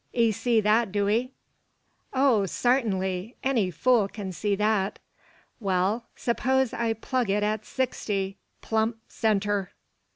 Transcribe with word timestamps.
'Ee 0.13 0.31
see 0.31 0.59
that, 0.59 0.91
do 0.91 1.07
'ee?" 1.07 1.31
"Oh, 2.11 2.47
sartinly! 2.47 3.35
Any 3.43 3.69
fool 3.69 4.07
can 4.07 4.31
see 4.31 4.55
that." 4.55 4.97
"Wal; 5.59 6.07
s'pose 6.15 6.73
I 6.73 6.93
plug 6.93 7.29
it 7.29 7.43
at 7.43 7.65
sixty, 7.65 8.39
plump 8.63 8.97
centre?" 9.07 9.69